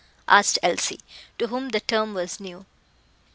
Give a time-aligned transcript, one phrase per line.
[0.27, 0.99] asked Elsie,
[1.37, 2.65] to whom the term was new.